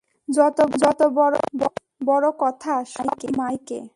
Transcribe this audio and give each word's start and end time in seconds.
যত 0.29 1.01
বড় 1.15 1.35
বড় 2.05 2.27
কথা, 2.39 2.73
সব 2.85 3.07
মাইকে। 3.37 3.81